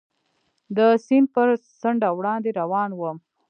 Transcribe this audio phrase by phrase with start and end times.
[0.75, 1.47] د سیند پر
[1.81, 3.17] څنډه وړاندې روان ووم.